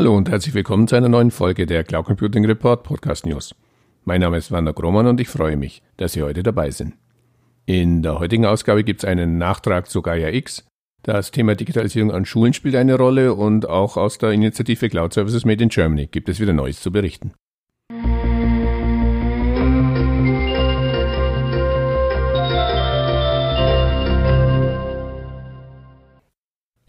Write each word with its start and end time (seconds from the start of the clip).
Hallo 0.00 0.16
und 0.16 0.30
herzlich 0.30 0.54
willkommen 0.54 0.88
zu 0.88 0.96
einer 0.96 1.10
neuen 1.10 1.30
Folge 1.30 1.66
der 1.66 1.84
Cloud 1.84 2.06
Computing 2.06 2.46
Report 2.46 2.84
Podcast 2.84 3.26
News. 3.26 3.54
Mein 4.06 4.22
Name 4.22 4.38
ist 4.38 4.50
Werner 4.50 4.72
Grohmann 4.72 5.06
und 5.06 5.20
ich 5.20 5.28
freue 5.28 5.58
mich, 5.58 5.82
dass 5.98 6.14
Sie 6.14 6.22
heute 6.22 6.42
dabei 6.42 6.70
sind. 6.70 6.94
In 7.66 8.02
der 8.02 8.18
heutigen 8.18 8.46
Ausgabe 8.46 8.82
gibt 8.82 9.02
es 9.02 9.04
einen 9.06 9.36
Nachtrag 9.36 9.90
zu 9.90 10.00
Gaia 10.00 10.30
X. 10.30 10.64
Das 11.02 11.32
Thema 11.32 11.54
Digitalisierung 11.54 12.12
an 12.12 12.24
Schulen 12.24 12.54
spielt 12.54 12.76
eine 12.76 12.96
Rolle 12.96 13.34
und 13.34 13.68
auch 13.68 13.98
aus 13.98 14.16
der 14.16 14.30
Initiative 14.30 14.88
Cloud 14.88 15.12
Services 15.12 15.44
Made 15.44 15.62
in 15.62 15.68
Germany 15.68 16.06
gibt 16.06 16.30
es 16.30 16.40
wieder 16.40 16.54
Neues 16.54 16.80
zu 16.80 16.90
berichten. 16.90 17.34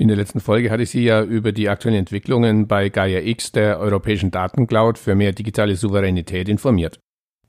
In 0.01 0.07
der 0.07 0.17
letzten 0.17 0.39
Folge 0.39 0.71
hatte 0.71 0.81
ich 0.81 0.89
Sie 0.89 1.03
ja 1.03 1.21
über 1.21 1.51
die 1.51 1.69
aktuellen 1.69 1.99
Entwicklungen 1.99 2.65
bei 2.65 2.89
Gaia 2.89 3.19
X, 3.19 3.51
der 3.51 3.79
europäischen 3.79 4.31
Datencloud 4.31 4.97
für 4.97 5.13
mehr 5.13 5.31
digitale 5.31 5.75
Souveränität, 5.75 6.49
informiert. 6.49 6.99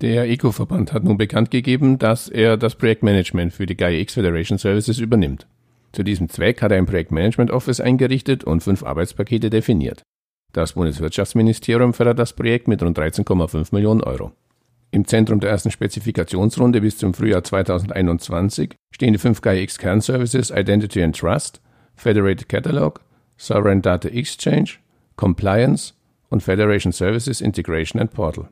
Der 0.02 0.28
ECO-Verband 0.28 0.92
hat 0.92 1.02
nun 1.02 1.16
bekannt 1.16 1.50
gegeben, 1.50 1.98
dass 1.98 2.28
er 2.28 2.58
das 2.58 2.74
Projektmanagement 2.74 3.54
für 3.54 3.64
die 3.64 3.74
Gaia 3.74 3.98
X 4.00 4.12
Federation 4.12 4.58
Services 4.58 4.98
übernimmt. 4.98 5.46
Zu 5.92 6.02
diesem 6.02 6.28
Zweck 6.28 6.60
hat 6.60 6.72
er 6.72 6.76
ein 6.76 6.84
Projektmanagement 6.84 7.50
Office 7.50 7.80
eingerichtet 7.80 8.44
und 8.44 8.62
fünf 8.62 8.82
Arbeitspakete 8.82 9.48
definiert. 9.48 10.02
Das 10.52 10.74
Bundeswirtschaftsministerium 10.74 11.94
fördert 11.94 12.18
das 12.18 12.34
Projekt 12.34 12.68
mit 12.68 12.82
rund 12.82 12.98
13,5 12.98 13.68
Millionen 13.74 14.02
Euro. 14.02 14.32
Im 14.90 15.06
Zentrum 15.06 15.40
der 15.40 15.48
ersten 15.48 15.70
Spezifikationsrunde 15.70 16.82
bis 16.82 16.98
zum 16.98 17.14
Frühjahr 17.14 17.44
2021 17.44 18.74
stehen 18.94 19.14
die 19.14 19.18
fünf 19.18 19.40
Gaia 19.40 19.62
X 19.62 19.78
Kernservices 19.78 20.50
Identity 20.50 21.02
and 21.02 21.18
Trust, 21.18 21.62
Federated 21.94 22.48
Catalog, 22.48 23.00
Sovereign 23.36 23.82
Data 23.82 24.08
Exchange, 24.08 24.78
Compliance 25.16 25.94
und 26.28 26.42
Federation 26.42 26.92
Services 26.92 27.40
Integration 27.40 28.00
and 28.00 28.12
Portal. 28.12 28.48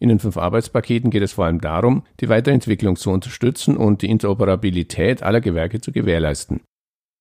In 0.00 0.08
den 0.08 0.20
fünf 0.20 0.36
Arbeitspaketen 0.36 1.10
geht 1.10 1.22
es 1.22 1.32
vor 1.32 1.46
allem 1.46 1.60
darum, 1.60 2.04
die 2.20 2.28
Weiterentwicklung 2.28 2.96
zu 2.96 3.10
unterstützen 3.10 3.76
und 3.76 4.02
die 4.02 4.10
Interoperabilität 4.10 5.22
aller 5.22 5.40
Gewerke 5.40 5.80
zu 5.80 5.90
gewährleisten. 5.92 6.60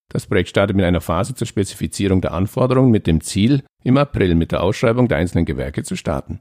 Das 0.10 0.28
Projekt 0.28 0.50
startet 0.50 0.76
mit 0.76 0.86
einer 0.86 1.02
Phase 1.02 1.36
zur 1.36 1.48
Spezifizierung 1.48 2.22
der 2.22 2.34
Anforderungen 2.34 2.92
mit 2.92 3.08
dem 3.08 3.22
Ziel, 3.22 3.64
im 3.84 3.98
April 3.98 4.36
mit 4.36 4.52
der 4.52 4.64
Ausschreibung 4.64 5.08
der 5.08 5.18
einzelnen 5.18 5.46
Gewerke 5.46 5.84
zu 5.84 5.96
starten. 5.96 6.40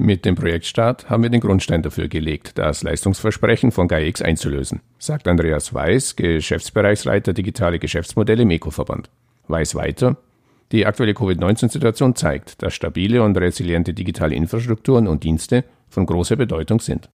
Mit 0.00 0.24
dem 0.24 0.36
Projektstart 0.36 1.10
haben 1.10 1.24
wir 1.24 1.30
den 1.30 1.40
Grundstein 1.40 1.82
dafür 1.82 2.06
gelegt, 2.06 2.56
das 2.56 2.84
Leistungsversprechen 2.84 3.72
von 3.72 3.88
GAIX 3.88 4.22
einzulösen, 4.22 4.80
sagt 5.00 5.26
Andreas 5.26 5.74
Weiß, 5.74 6.14
Geschäftsbereichsleiter 6.14 7.32
Digitale 7.32 7.80
Geschäftsmodelle 7.80 8.44
im 8.44 8.50
ECO-Verband. 8.50 9.10
Weiß 9.48 9.74
weiter, 9.74 10.16
die 10.70 10.86
aktuelle 10.86 11.14
Covid-19-Situation 11.14 12.14
zeigt, 12.14 12.62
dass 12.62 12.74
stabile 12.74 13.24
und 13.24 13.36
resiliente 13.36 13.92
digitale 13.92 14.36
Infrastrukturen 14.36 15.08
und 15.08 15.24
Dienste 15.24 15.64
von 15.88 16.06
großer 16.06 16.36
Bedeutung 16.36 16.78
sind. 16.78 17.10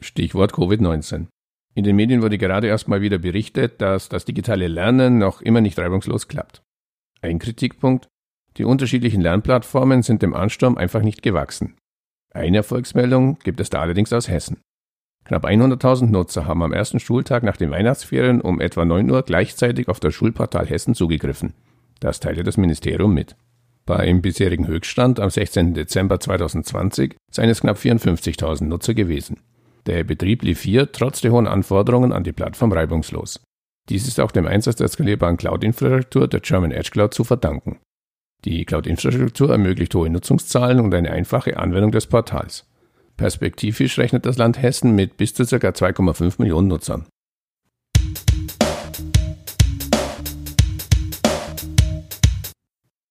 Stichwort 0.00 0.52
Covid-19. 0.52 1.28
In 1.76 1.84
den 1.84 1.94
Medien 1.94 2.22
wurde 2.22 2.38
gerade 2.38 2.66
erst 2.66 2.88
mal 2.88 3.02
wieder 3.02 3.18
berichtet, 3.18 3.80
dass 3.80 4.08
das 4.08 4.24
digitale 4.24 4.66
Lernen 4.66 5.18
noch 5.18 5.42
immer 5.42 5.60
nicht 5.60 5.78
reibungslos 5.78 6.26
klappt. 6.26 6.60
Ein 7.22 7.38
Kritikpunkt, 7.38 8.08
die 8.56 8.64
unterschiedlichen 8.64 9.20
Lernplattformen 9.20 10.02
sind 10.02 10.22
dem 10.22 10.34
Ansturm 10.34 10.76
einfach 10.76 11.02
nicht 11.02 11.22
gewachsen. 11.22 11.76
Eine 12.34 12.58
Erfolgsmeldung 12.58 13.38
gibt 13.38 13.60
es 13.60 13.70
da 13.70 13.80
allerdings 13.80 14.12
aus 14.12 14.28
Hessen. 14.28 14.60
Knapp 15.24 15.44
100.000 15.44 16.06
Nutzer 16.06 16.46
haben 16.46 16.62
am 16.62 16.72
ersten 16.72 16.98
Schultag 16.98 17.44
nach 17.44 17.56
den 17.56 17.70
Weihnachtsferien 17.70 18.40
um 18.40 18.60
etwa 18.60 18.84
9 18.84 19.08
Uhr 19.08 19.22
gleichzeitig 19.22 19.88
auf 19.88 20.00
das 20.00 20.14
Schulportal 20.14 20.66
Hessen 20.66 20.96
zugegriffen. 20.96 21.54
Das 22.00 22.18
teilte 22.18 22.42
das 22.42 22.56
Ministerium 22.56 23.14
mit. 23.14 23.36
Beim 23.86 24.20
bisherigen 24.20 24.66
Höchststand 24.66 25.20
am 25.20 25.30
16. 25.30 25.74
Dezember 25.74 26.18
2020 26.18 27.14
seien 27.30 27.50
es 27.50 27.60
knapp 27.60 27.76
54.000 27.76 28.64
Nutzer 28.64 28.94
gewesen. 28.94 29.38
Der 29.86 30.02
Betrieb 30.02 30.42
lief 30.42 30.60
hier 30.62 30.90
trotz 30.90 31.20
der 31.20 31.30
hohen 31.30 31.46
Anforderungen 31.46 32.12
an 32.12 32.24
die 32.24 32.32
Plattform 32.32 32.72
reibungslos. 32.72 33.40
Dies 33.88 34.06
ist 34.06 34.20
auch 34.20 34.30
dem 34.30 34.46
Einsatz 34.46 34.76
der 34.76 34.86
skalierbaren 34.86 35.36
Cloud-Infrastruktur 35.36 36.28
der 36.28 36.40
German 36.40 36.70
Edge 36.70 36.90
Cloud 36.90 37.14
zu 37.14 37.24
verdanken. 37.24 37.80
Die 38.44 38.64
Cloud-Infrastruktur 38.64 39.50
ermöglicht 39.50 39.94
hohe 39.94 40.08
Nutzungszahlen 40.08 40.78
und 40.78 40.94
eine 40.94 41.10
einfache 41.10 41.56
Anwendung 41.56 41.90
des 41.90 42.06
Portals. 42.06 42.68
Perspektivisch 43.16 43.98
rechnet 43.98 44.24
das 44.24 44.38
Land 44.38 44.62
Hessen 44.62 44.94
mit 44.94 45.16
bis 45.16 45.34
zu 45.34 45.44
ca. 45.44 45.56
2,5 45.56 46.34
Millionen 46.38 46.68
Nutzern. 46.68 47.06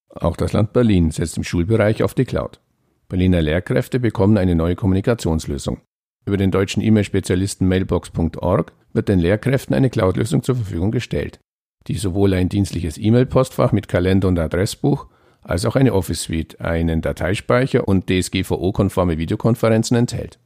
Auch 0.09 0.37
das 0.37 0.53
Land 0.53 0.71
Berlin 0.71 1.11
setzt 1.11 1.35
im 1.35 1.43
Schulbereich 1.43 2.03
auf 2.03 2.13
die 2.13 2.25
Cloud. 2.25 2.61
Berliner 3.09 3.41
Lehrkräfte 3.41 3.99
bekommen 3.99 4.37
eine 4.37 4.55
neue 4.55 4.75
Kommunikationslösung. 4.75 5.81
Über 6.25 6.37
den 6.37 6.51
deutschen 6.51 6.83
E-Mail-Spezialisten 6.83 7.67
mailbox.org 7.67 8.73
wird 8.93 9.09
den 9.09 9.19
Lehrkräften 9.19 9.75
eine 9.75 9.89
Cloud-Lösung 9.89 10.43
zur 10.43 10.55
Verfügung 10.55 10.91
gestellt, 10.91 11.39
die 11.87 11.95
sowohl 11.95 12.33
ein 12.33 12.49
dienstliches 12.49 12.97
E-Mail-Postfach 12.97 13.71
mit 13.71 13.87
Kalender 13.87 14.27
und 14.27 14.37
Adressbuch 14.37 15.07
als 15.41 15.65
auch 15.65 15.75
eine 15.75 15.93
Office-Suite, 15.93 16.61
einen 16.61 17.01
Dateispeicher 17.01 17.87
und 17.87 18.07
DSGVO-konforme 18.07 19.17
Videokonferenzen 19.17 19.97
enthält. 19.97 20.37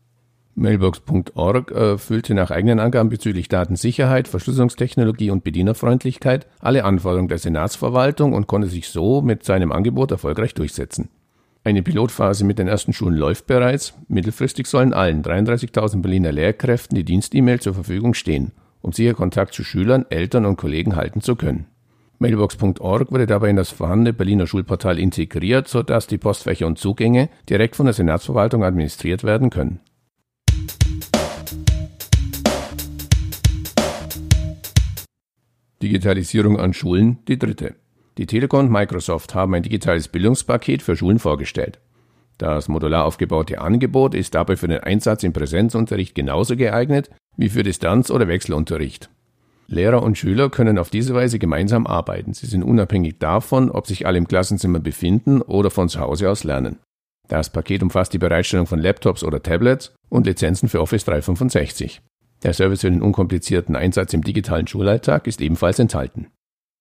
Mailbox.org 0.57 1.71
erfüllte 1.71 2.33
nach 2.33 2.49
eigenen 2.49 2.79
Angaben 2.79 3.09
bezüglich 3.09 3.49
Datensicherheit, 3.49 4.29
Verschlüsselungstechnologie 4.29 5.29
und 5.29 5.43
Bedienerfreundlichkeit 5.43 6.47
alle 6.59 6.85
Anforderungen 6.85 7.27
der 7.27 7.39
Senatsverwaltung 7.39 8.31
und 8.31 8.47
konnte 8.47 8.69
sich 8.69 8.87
so 8.87 9.21
mit 9.21 9.43
seinem 9.43 9.73
Angebot 9.73 10.11
erfolgreich 10.11 10.53
durchsetzen. 10.53 11.09
Eine 11.65 11.81
Pilotphase 11.81 12.45
mit 12.45 12.59
den 12.59 12.67
ersten 12.67 12.93
Schulen 12.93 13.17
läuft 13.17 13.47
bereits. 13.47 13.95
Mittelfristig 14.07 14.67
sollen 14.67 14.93
allen 14.93 15.23
33.000 15.23 16.03
Berliner 16.03 16.31
Lehrkräften 16.31 16.95
die 16.95 17.03
Dienst-E-Mail 17.03 17.59
zur 17.59 17.73
Verfügung 17.73 18.13
stehen, 18.13 18.51
um 18.81 18.91
sicher 18.91 19.15
Kontakt 19.15 19.55
zu 19.55 19.63
Schülern, 19.63 20.05
Eltern 20.11 20.45
und 20.45 20.57
Kollegen 20.57 20.95
halten 20.95 21.21
zu 21.21 21.35
können. 21.35 21.65
Mailbox.org 22.19 23.11
wurde 23.11 23.25
dabei 23.25 23.49
in 23.49 23.55
das 23.55 23.71
vorhandene 23.71 24.13
Berliner 24.13 24.45
Schulportal 24.45 24.99
integriert, 24.99 25.67
sodass 25.67 26.05
die 26.05 26.19
Postfächer 26.19 26.67
und 26.67 26.77
Zugänge 26.77 27.29
direkt 27.49 27.75
von 27.75 27.87
der 27.87 27.93
Senatsverwaltung 27.93 28.63
administriert 28.63 29.23
werden 29.23 29.49
können. 29.49 29.79
Digitalisierung 35.81 36.59
an 36.59 36.73
Schulen, 36.73 37.17
die 37.27 37.39
dritte. 37.39 37.73
Die 38.17 38.25
Telekom 38.25 38.61
und 38.61 38.71
Microsoft 38.71 39.35
haben 39.35 39.53
ein 39.53 39.63
digitales 39.63 40.07
Bildungspaket 40.07 40.81
für 40.81 40.95
Schulen 40.95 41.19
vorgestellt. 41.19 41.79
Das 42.37 42.67
modular 42.67 43.05
aufgebaute 43.05 43.59
Angebot 43.59 44.13
ist 44.13 44.35
dabei 44.35 44.55
für 44.55 44.67
den 44.67 44.79
Einsatz 44.79 45.23
im 45.23 45.33
Präsenzunterricht 45.33 46.15
genauso 46.15 46.55
geeignet 46.55 47.09
wie 47.37 47.49
für 47.49 47.63
Distanz- 47.63 48.11
oder 48.11 48.27
Wechselunterricht. 48.27 49.09
Lehrer 49.67 50.03
und 50.03 50.17
Schüler 50.17 50.49
können 50.49 50.77
auf 50.77 50.89
diese 50.89 51.13
Weise 51.13 51.39
gemeinsam 51.39 51.87
arbeiten. 51.87 52.33
Sie 52.33 52.45
sind 52.45 52.63
unabhängig 52.63 53.17
davon, 53.19 53.71
ob 53.71 53.87
sich 53.87 54.05
alle 54.05 54.17
im 54.17 54.27
Klassenzimmer 54.27 54.79
befinden 54.79 55.41
oder 55.41 55.71
von 55.71 55.89
zu 55.89 55.99
Hause 55.99 56.29
aus 56.29 56.43
lernen. 56.43 56.77
Das 57.27 57.49
Paket 57.49 57.81
umfasst 57.81 58.13
die 58.13 58.19
Bereitstellung 58.19 58.67
von 58.67 58.79
Laptops 58.79 59.23
oder 59.23 59.41
Tablets 59.41 59.93
und 60.09 60.27
Lizenzen 60.27 60.69
für 60.69 60.81
Office 60.81 61.05
365. 61.05 62.01
Der 62.43 62.53
Service 62.53 62.81
für 62.81 62.91
den 62.91 63.01
unkomplizierten 63.01 63.75
Einsatz 63.75 64.13
im 64.13 64.23
digitalen 64.23 64.67
Schulalltag 64.67 65.25
ist 65.25 65.41
ebenfalls 65.41 65.79
enthalten. 65.79 66.27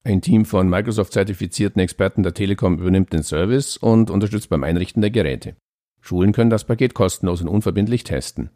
Ein 0.06 0.20
Team 0.20 0.44
von 0.44 0.68
Microsoft-zertifizierten 0.68 1.80
Experten 1.80 2.22
der 2.22 2.34
Telekom 2.34 2.78
übernimmt 2.78 3.14
den 3.14 3.22
Service 3.22 3.78
und 3.78 4.10
unterstützt 4.10 4.50
beim 4.50 4.62
Einrichten 4.62 5.00
der 5.00 5.10
Geräte. 5.10 5.56
Schulen 6.02 6.32
können 6.32 6.50
das 6.50 6.64
Paket 6.64 6.92
kostenlos 6.92 7.40
und 7.40 7.48
unverbindlich 7.48 8.04
testen. 8.04 8.50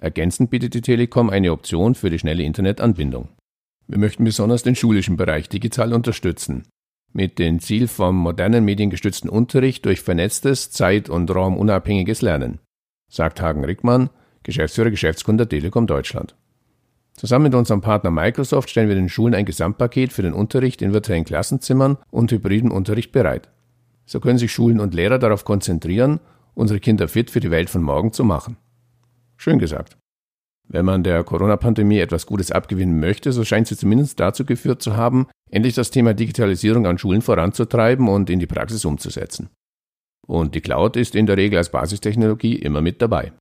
Ergänzend 0.00 0.48
bietet 0.48 0.72
die 0.72 0.80
Telekom 0.80 1.28
eine 1.28 1.52
Option 1.52 1.94
für 1.94 2.08
die 2.08 2.18
schnelle 2.18 2.42
Internetanbindung. 2.42 3.28
Wir 3.86 3.98
möchten 3.98 4.24
besonders 4.24 4.62
den 4.62 4.76
schulischen 4.76 5.18
Bereich 5.18 5.50
digital 5.50 5.92
unterstützen. 5.92 6.66
Mit 7.12 7.38
dem 7.38 7.60
Ziel 7.60 7.86
vom 7.86 8.16
modernen 8.16 8.64
mediengestützten 8.64 9.28
Unterricht 9.28 9.84
durch 9.84 10.00
vernetztes, 10.00 10.70
zeit- 10.70 11.10
und 11.10 11.30
raumunabhängiges 11.30 12.22
Lernen, 12.22 12.60
sagt 13.10 13.42
Hagen 13.42 13.66
Rickmann, 13.66 14.08
Geschäftsführer 14.42 14.90
Geschäftskunde 14.90 15.46
Telekom 15.46 15.86
Deutschland. 15.86 16.34
Zusammen 17.16 17.44
mit 17.44 17.54
unserem 17.54 17.80
Partner 17.80 18.10
Microsoft 18.10 18.70
stellen 18.70 18.88
wir 18.88 18.96
den 18.96 19.08
Schulen 19.08 19.34
ein 19.34 19.44
Gesamtpaket 19.44 20.12
für 20.12 20.22
den 20.22 20.32
Unterricht 20.32 20.82
in 20.82 20.92
virtuellen 20.92 21.24
Klassenzimmern 21.24 21.96
und 22.10 22.32
hybriden 22.32 22.70
Unterricht 22.70 23.12
bereit. 23.12 23.48
So 24.04 24.20
können 24.20 24.38
sich 24.38 24.52
Schulen 24.52 24.80
und 24.80 24.94
Lehrer 24.94 25.18
darauf 25.18 25.44
konzentrieren, 25.44 26.20
unsere 26.54 26.80
Kinder 26.80 27.08
fit 27.08 27.30
für 27.30 27.40
die 27.40 27.50
Welt 27.50 27.70
von 27.70 27.82
morgen 27.82 28.12
zu 28.12 28.24
machen. 28.24 28.56
Schön 29.36 29.58
gesagt. 29.58 29.96
Wenn 30.66 30.86
man 30.86 31.02
der 31.02 31.22
Corona-Pandemie 31.24 31.98
etwas 31.98 32.26
Gutes 32.26 32.50
abgewinnen 32.50 32.98
möchte, 32.98 33.32
so 33.32 33.44
scheint 33.44 33.68
sie 33.68 33.76
zumindest 33.76 34.18
dazu 34.18 34.44
geführt 34.44 34.82
zu 34.82 34.96
haben, 34.96 35.26
endlich 35.50 35.74
das 35.74 35.90
Thema 35.90 36.14
Digitalisierung 36.14 36.86
an 36.86 36.98
Schulen 36.98 37.22
voranzutreiben 37.22 38.08
und 38.08 38.30
in 38.30 38.40
die 38.40 38.46
Praxis 38.46 38.84
umzusetzen. 38.84 39.50
Und 40.26 40.54
die 40.54 40.62
Cloud 40.62 40.96
ist 40.96 41.14
in 41.14 41.26
der 41.26 41.36
Regel 41.36 41.58
als 41.58 41.70
Basistechnologie 41.70 42.56
immer 42.56 42.80
mit 42.80 43.02
dabei. 43.02 43.32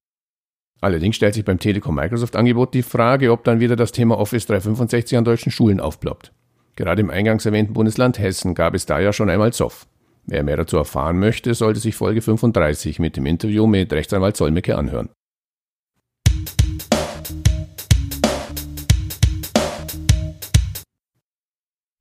Allerdings 0.81 1.15
stellt 1.15 1.33
sich 1.33 1.45
beim 1.45 1.59
Telekom-Microsoft-Angebot 1.59 2.73
die 2.73 2.83
Frage, 2.83 3.31
ob 3.31 3.43
dann 3.43 3.59
wieder 3.59 3.75
das 3.75 3.91
Thema 3.91 4.17
Office 4.17 4.45
365 4.47 5.17
an 5.17 5.23
deutschen 5.23 5.51
Schulen 5.51 5.79
aufploppt. 5.79 6.33
Gerade 6.75 7.01
im 7.01 7.09
eingangs 7.09 7.45
erwähnten 7.45 7.73
Bundesland 7.73 8.19
Hessen 8.19 8.55
gab 8.55 8.73
es 8.73 8.85
da 8.85 8.99
ja 8.99 9.13
schon 9.13 9.29
einmal 9.29 9.53
Zoff. 9.53 9.87
Wer 10.25 10.43
mehr 10.43 10.57
dazu 10.57 10.77
erfahren 10.77 11.19
möchte, 11.19 11.53
sollte 11.53 11.79
sich 11.79 11.95
Folge 11.95 12.21
35 12.21 12.99
mit 12.99 13.17
dem 13.17 13.25
Interview 13.25 13.67
mit 13.67 13.91
Rechtsanwalt 13.93 14.37
Solmecke 14.37 14.77
anhören. 14.77 15.09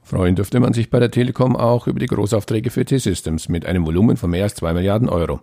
Freuen 0.03 0.37
dürfte 0.37 0.61
man 0.61 0.73
sich 0.73 0.91
bei 0.91 1.01
der 1.01 1.11
Telekom 1.11 1.57
auch 1.57 1.87
über 1.87 1.99
die 1.99 2.07
Großaufträge 2.07 2.71
für 2.71 2.85
T-Systems 2.85 3.49
mit 3.49 3.65
einem 3.65 3.87
Volumen 3.87 4.17
von 4.19 4.31
mehr 4.31 4.45
als 4.45 4.55
2 4.57 4.75
Milliarden 4.75 5.09
Euro. 5.09 5.41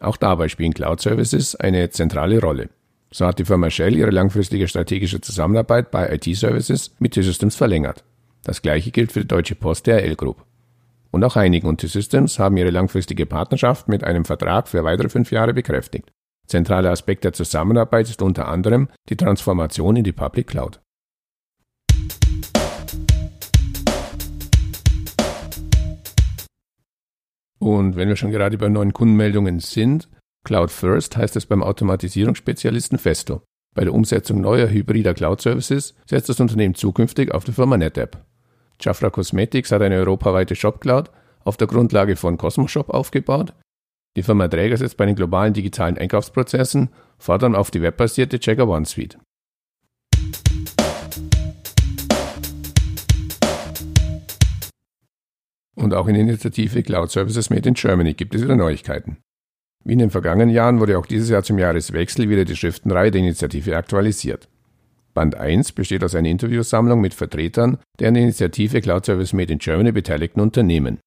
Auch 0.00 0.16
dabei 0.16 0.48
spielen 0.48 0.74
Cloud-Services 0.74 1.56
eine 1.56 1.90
zentrale 1.90 2.40
Rolle. 2.40 2.70
So 3.10 3.26
hat 3.26 3.38
die 3.38 3.44
Firma 3.44 3.70
Shell 3.70 3.94
ihre 3.94 4.10
langfristige 4.10 4.66
strategische 4.66 5.20
Zusammenarbeit 5.20 5.90
bei 5.90 6.12
IT-Services 6.12 6.96
mit 6.98 7.12
T-Systems 7.12 7.54
verlängert. 7.54 8.02
Das 8.42 8.60
gleiche 8.60 8.90
gilt 8.90 9.12
für 9.12 9.20
die 9.20 9.28
Deutsche 9.28 9.54
Post 9.54 9.86
DRL 9.86 10.16
Group. 10.16 10.44
Und 11.10 11.22
auch 11.22 11.36
Einigen 11.36 11.68
und 11.68 11.80
T-Systems 11.80 12.40
haben 12.40 12.56
ihre 12.56 12.70
langfristige 12.70 13.24
Partnerschaft 13.24 13.88
mit 13.88 14.02
einem 14.02 14.24
Vertrag 14.24 14.68
für 14.68 14.82
weitere 14.82 15.08
fünf 15.08 15.30
Jahre 15.30 15.54
bekräftigt. 15.54 16.10
Zentraler 16.46 16.90
Aspekt 16.90 17.24
der 17.24 17.32
Zusammenarbeit 17.32 18.08
ist 18.08 18.20
unter 18.20 18.48
anderem 18.48 18.88
die 19.08 19.16
Transformation 19.16 19.96
in 19.96 20.04
die 20.04 20.12
Public 20.12 20.48
Cloud. 20.48 20.80
Und 27.64 27.96
wenn 27.96 28.08
wir 28.08 28.16
schon 28.16 28.30
gerade 28.30 28.58
bei 28.58 28.68
neuen 28.68 28.92
Kundenmeldungen 28.92 29.58
sind, 29.58 30.10
Cloud 30.44 30.70
First 30.70 31.16
heißt 31.16 31.34
es 31.36 31.46
beim 31.46 31.62
Automatisierungsspezialisten 31.62 32.98
Festo. 32.98 33.40
Bei 33.74 33.84
der 33.84 33.94
Umsetzung 33.94 34.42
neuer 34.42 34.68
hybrider 34.68 35.14
Cloud-Services 35.14 35.94
setzt 36.04 36.28
das 36.28 36.40
Unternehmen 36.40 36.74
zukünftig 36.74 37.32
auf 37.32 37.44
die 37.44 37.52
Firma 37.52 37.78
NetApp. 37.78 38.22
Jafra 38.82 39.08
Cosmetics 39.08 39.72
hat 39.72 39.80
eine 39.80 39.94
europaweite 39.94 40.54
Shop-Cloud 40.54 41.10
auf 41.42 41.56
der 41.56 41.66
Grundlage 41.66 42.16
von 42.16 42.36
Cosmoshop 42.36 42.90
aufgebaut. 42.90 43.54
Die 44.18 44.22
Firma 44.22 44.46
Träger 44.46 44.76
setzt 44.76 44.98
bei 44.98 45.06
den 45.06 45.16
globalen 45.16 45.54
digitalen 45.54 45.96
Einkaufsprozessen 45.96 46.90
fordern 47.16 47.54
auf 47.54 47.70
die 47.70 47.80
webbasierte 47.80 48.40
Checker 48.40 48.68
One 48.68 48.84
Suite. 48.84 49.16
Und 55.84 55.92
auch 55.92 56.08
in 56.08 56.14
der 56.14 56.22
Initiative 56.22 56.82
Cloud 56.82 57.10
Services 57.10 57.50
Made 57.50 57.68
in 57.68 57.74
Germany 57.74 58.14
gibt 58.14 58.34
es 58.34 58.42
wieder 58.42 58.56
Neuigkeiten. 58.56 59.18
Wie 59.84 59.92
in 59.92 59.98
den 59.98 60.08
vergangenen 60.08 60.48
Jahren 60.48 60.80
wurde 60.80 60.98
auch 60.98 61.04
dieses 61.04 61.28
Jahr 61.28 61.42
zum 61.42 61.58
Jahreswechsel 61.58 62.30
wieder 62.30 62.46
die 62.46 62.56
Schriftenreihe 62.56 63.10
der 63.10 63.20
Initiative 63.20 63.76
aktualisiert. 63.76 64.48
Band 65.12 65.34
1 65.34 65.72
besteht 65.72 66.02
aus 66.02 66.14
einer 66.14 66.30
Interviewsammlung 66.30 67.02
mit 67.02 67.12
Vertretern 67.12 67.76
der 68.00 68.08
an 68.08 68.14
der 68.14 68.22
Initiative 68.22 68.80
Cloud 68.80 69.04
Service 69.04 69.34
Made 69.34 69.52
in 69.52 69.58
Germany 69.58 69.92
beteiligten 69.92 70.40
Unternehmen. 70.40 71.00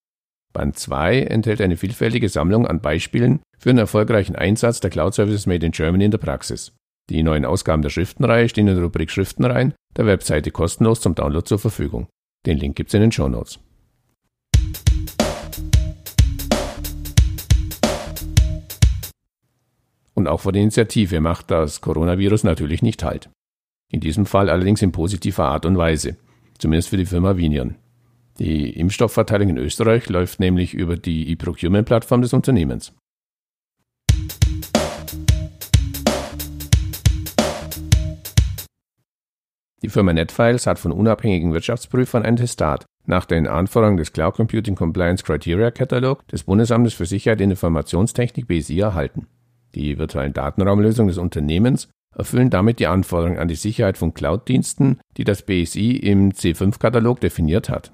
Band 0.54 0.78
2 0.78 1.22
enthält 1.22 1.60
eine 1.60 1.76
vielfältige 1.76 2.30
Sammlung 2.30 2.68
an 2.68 2.80
Beispielen 2.80 3.40
für 3.58 3.72
einen 3.72 3.80
erfolgreichen 3.80 4.36
Einsatz 4.36 4.80
der 4.80 4.92
Cloud 4.92 5.16
Services 5.16 5.48
Made 5.48 5.66
in 5.66 5.72
Germany 5.72 6.06
in 6.06 6.12
der 6.12 6.20
Praxis. 6.20 6.72
Die 7.10 7.24
neuen 7.24 7.46
Ausgaben 7.46 7.82
der 7.82 7.90
Schriftenreihe 7.90 8.48
stehen 8.48 8.68
in 8.68 8.76
der 8.76 8.84
Rubrik 8.84 9.10
Schriftenreihen 9.10 9.74
der 9.96 10.06
Webseite 10.06 10.52
kostenlos 10.52 11.02
zum 11.02 11.16
Download 11.16 11.48
zur 11.48 11.58
Verfügung. 11.58 12.06
Den 12.46 12.60
Link 12.60 12.76
gibt's 12.76 12.94
in 12.94 13.02
den 13.02 13.12
Show 13.12 13.28
Notes. 13.28 13.58
Und 20.18 20.28
auch 20.28 20.40
vor 20.40 20.52
der 20.52 20.64
Initiative 20.64 21.22
macht 21.22 21.52
das 21.52 21.80
Coronavirus 21.80 22.44
natürlich 22.44 22.82
nicht 22.82 23.04
Halt. 23.04 23.30
In 23.92 24.00
diesem 24.00 24.26
Fall 24.26 24.50
allerdings 24.50 24.82
in 24.82 24.92
positiver 24.92 25.46
Art 25.46 25.64
und 25.64 25.78
Weise, 25.78 26.18
zumindest 26.58 26.90
für 26.90 26.98
die 26.98 27.06
Firma 27.06 27.38
Vinion. 27.38 27.76
Die 28.40 28.72
Impfstoffverteilung 28.72 29.50
in 29.50 29.58
Österreich 29.60 30.10
läuft 30.10 30.40
nämlich 30.40 30.74
über 30.74 30.98
die 30.98 31.30
E-Procurement-Plattform 31.30 32.24
des 32.24 32.34
Unternehmens. 32.34 32.94
Die 39.84 39.90
Firma 39.90 40.14
Netfiles 40.14 40.66
hat 40.66 40.80
von 40.80 40.94
unabhängigen 40.94 41.54
Wirtschaftsprüfern 41.54 42.24
ein 42.24 42.38
Testat 42.38 42.88
nach 43.06 43.26
den 43.26 43.46
Anforderungen 43.46 43.98
des 43.98 44.14
Cloud 44.14 44.34
Computing 44.34 44.74
Compliance 44.74 45.24
Criteria 45.24 45.70
Catalog 45.70 46.28
des 46.30 46.44
Bundesamtes 46.44 46.96
für 46.96 47.06
Sicherheit 47.06 47.40
in 47.40 47.52
Informationstechnik 47.52 48.48
BSI 48.48 48.80
erhalten. 48.80 49.28
Die 49.76 49.98
virtuellen 49.98 50.34
Datenraumlösungen 50.34 51.10
des 51.10 51.18
Unternehmens 51.18 51.90
erfüllen 52.16 52.50
damit 52.50 52.80
die 52.80 52.88
Anforderungen 52.88 53.40
an 53.40 53.48
die 53.48 53.56
Sicherheit 53.56 53.98
von 53.98 54.14
Cloud-Diensten, 54.14 55.00
die 55.18 55.24
das 55.24 55.44
BSI 55.44 55.92
im 55.92 56.32
C5-Katalog 56.32 57.20
definiert 57.20 57.70
hat. 57.70 57.94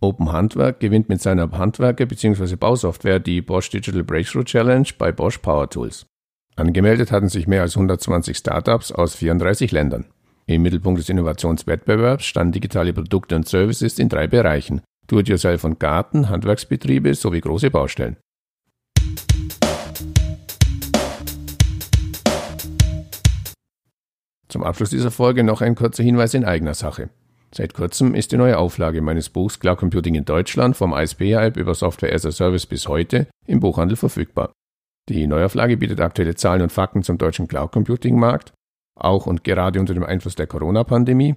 Open 0.00 0.30
Handwerk 0.30 0.78
gewinnt 0.78 1.08
mit 1.08 1.20
seiner 1.20 1.50
Handwerker- 1.50 2.06
bzw. 2.06 2.54
Bausoftware 2.56 3.18
die 3.18 3.42
Bosch 3.42 3.68
Digital 3.70 4.04
Breakthrough 4.04 4.44
Challenge 4.44 4.88
bei 4.96 5.10
Bosch 5.10 5.38
Power 5.38 5.68
Tools. 5.68 6.06
Angemeldet 6.54 7.12
hatten 7.12 7.28
sich 7.28 7.46
mehr 7.46 7.62
als 7.62 7.76
120 7.76 8.36
Startups 8.36 8.92
aus 8.92 9.16
34 9.16 9.72
Ländern. 9.72 10.06
Im 10.46 10.62
Mittelpunkt 10.62 11.00
des 11.00 11.08
Innovationswettbewerbs 11.08 12.24
standen 12.24 12.52
digitale 12.52 12.92
Produkte 12.92 13.36
und 13.36 13.46
Services 13.48 13.98
in 13.98 14.08
drei 14.08 14.28
Bereichen: 14.28 14.80
Do-it-yourself 15.08 15.64
und 15.64 15.80
Garten, 15.80 16.28
Handwerksbetriebe 16.28 17.14
sowie 17.14 17.40
große 17.40 17.70
Baustellen. 17.70 18.16
Zum 24.48 24.62
Abschluss 24.62 24.90
dieser 24.90 25.10
Folge 25.10 25.44
noch 25.44 25.60
ein 25.60 25.74
kurzer 25.74 26.02
Hinweis 26.02 26.34
in 26.34 26.44
eigener 26.44 26.74
Sache. 26.74 27.10
Seit 27.54 27.74
kurzem 27.74 28.14
ist 28.14 28.32
die 28.32 28.36
neue 28.36 28.58
Auflage 28.58 29.00
meines 29.00 29.30
Buchs 29.30 29.58
Cloud 29.58 29.78
Computing 29.78 30.14
in 30.14 30.24
Deutschland 30.24 30.76
vom 30.76 30.92
ISP-Hype 30.92 31.56
über 31.56 31.74
Software 31.74 32.14
as 32.14 32.26
a 32.26 32.30
Service 32.30 32.66
bis 32.66 32.88
heute 32.88 33.26
im 33.46 33.60
Buchhandel 33.60 33.96
verfügbar. 33.96 34.52
Die 35.08 35.26
Neuauflage 35.26 35.78
bietet 35.78 36.00
aktuelle 36.00 36.34
Zahlen 36.34 36.62
und 36.62 36.72
Fakten 36.72 37.02
zum 37.02 37.16
deutschen 37.16 37.48
Cloud 37.48 37.72
Computing 37.72 38.18
Markt, 38.18 38.52
auch 38.94 39.26
und 39.26 39.44
gerade 39.44 39.80
unter 39.80 39.94
dem 39.94 40.02
Einfluss 40.02 40.34
der 40.34 40.46
Corona-Pandemie. 40.46 41.36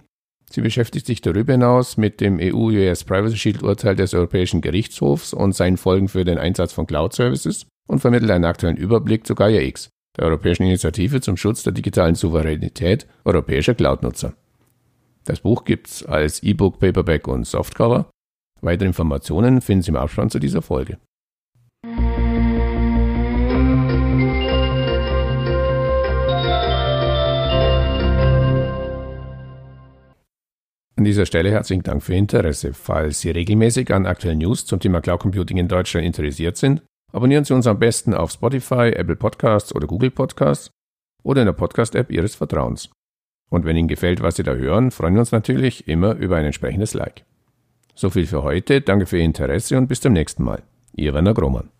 Sie 0.51 0.59
beschäftigt 0.59 1.05
sich 1.05 1.21
darüber 1.21 1.53
hinaus 1.53 1.95
mit 1.95 2.19
dem 2.19 2.37
EU-US 2.41 3.05
Privacy 3.05 3.37
Shield 3.37 3.63
Urteil 3.63 3.95
des 3.95 4.13
Europäischen 4.13 4.59
Gerichtshofs 4.59 5.31
und 5.33 5.55
seinen 5.55 5.77
Folgen 5.77 6.09
für 6.09 6.25
den 6.25 6.37
Einsatz 6.37 6.73
von 6.73 6.85
Cloud 6.85 7.13
Services 7.13 7.67
und 7.87 7.99
vermittelt 7.99 8.31
einen 8.31 8.43
aktuellen 8.43 8.75
Überblick 8.75 9.25
zu 9.25 9.33
Gaia 9.33 9.61
X, 9.61 9.89
der 10.17 10.25
Europäischen 10.25 10.63
Initiative 10.63 11.21
zum 11.21 11.37
Schutz 11.37 11.63
der 11.63 11.71
digitalen 11.71 12.15
Souveränität 12.15 13.07
europäischer 13.23 13.75
Cloud-Nutzer. 13.75 14.33
Das 15.23 15.39
Buch 15.39 15.63
gibt's 15.63 16.03
als 16.03 16.43
E-Book, 16.43 16.79
Paperback 16.79 17.29
und 17.29 17.47
Softcover. 17.47 18.09
Weitere 18.59 18.87
Informationen 18.87 19.61
finden 19.61 19.83
Sie 19.83 19.91
im 19.91 19.95
Abspann 19.95 20.29
zu 20.29 20.39
dieser 20.39 20.61
Folge. 20.61 20.97
An 31.01 31.05
dieser 31.05 31.25
Stelle 31.25 31.49
herzlichen 31.49 31.81
Dank 31.81 32.03
für 32.03 32.11
Ihr 32.11 32.19
Interesse. 32.19 32.73
Falls 32.73 33.21
Sie 33.21 33.31
regelmäßig 33.31 33.91
an 33.91 34.05
aktuellen 34.05 34.37
News 34.37 34.67
zum 34.67 34.79
Thema 34.79 35.01
Cloud 35.01 35.19
Computing 35.19 35.57
in 35.57 35.67
Deutschland 35.67 36.05
interessiert 36.05 36.57
sind, 36.57 36.83
abonnieren 37.11 37.43
Sie 37.43 37.55
uns 37.55 37.65
am 37.65 37.79
besten 37.79 38.13
auf 38.13 38.29
Spotify, 38.29 38.91
Apple 38.95 39.15
Podcasts 39.15 39.73
oder 39.73 39.87
Google 39.87 40.11
Podcasts 40.11 40.69
oder 41.23 41.41
in 41.41 41.47
der 41.47 41.53
Podcast-App 41.53 42.11
Ihres 42.11 42.35
Vertrauens. 42.35 42.91
Und 43.49 43.65
wenn 43.65 43.77
Ihnen 43.77 43.87
gefällt, 43.87 44.21
was 44.21 44.35
Sie 44.35 44.43
da 44.43 44.53
hören, 44.53 44.91
freuen 44.91 45.15
wir 45.15 45.21
uns 45.21 45.31
natürlich 45.31 45.87
immer 45.87 46.13
über 46.13 46.35
ein 46.35 46.45
entsprechendes 46.45 46.93
Like. 46.93 47.25
So 47.95 48.11
viel 48.11 48.27
für 48.27 48.43
heute, 48.43 48.81
danke 48.81 49.07
für 49.07 49.17
Ihr 49.17 49.25
Interesse 49.25 49.79
und 49.79 49.87
bis 49.87 50.01
zum 50.01 50.13
nächsten 50.13 50.43
Mal. 50.43 50.61
Ihr 50.93 51.15
Werner 51.15 51.33
Grohmann. 51.33 51.70